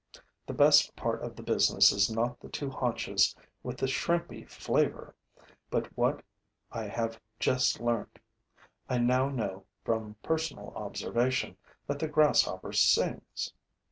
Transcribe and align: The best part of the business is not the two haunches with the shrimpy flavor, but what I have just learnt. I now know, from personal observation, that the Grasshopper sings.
The 0.47 0.55
best 0.55 0.95
part 0.95 1.21
of 1.21 1.35
the 1.35 1.43
business 1.43 1.91
is 1.91 2.09
not 2.09 2.39
the 2.39 2.49
two 2.49 2.71
haunches 2.71 3.35
with 3.61 3.77
the 3.77 3.85
shrimpy 3.85 4.45
flavor, 4.49 5.13
but 5.69 5.95
what 5.95 6.23
I 6.71 6.85
have 6.87 7.21
just 7.39 7.79
learnt. 7.79 8.17
I 8.89 8.97
now 8.97 9.29
know, 9.29 9.65
from 9.85 10.15
personal 10.23 10.69
observation, 10.69 11.55
that 11.85 11.99
the 11.99 12.07
Grasshopper 12.07 12.73
sings. 12.73 13.53